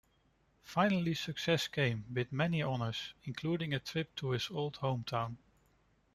Finally 0.63 1.13
success 1.13 1.67
came 1.67 2.05
with 2.11 2.31
many 2.33 2.59
honors, 2.63 3.13
including 3.25 3.71
a 3.71 3.77
trip 3.79 4.15
to 4.15 4.31
his 4.31 4.49
old 4.49 4.77
home 4.77 5.03
town. 5.03 5.37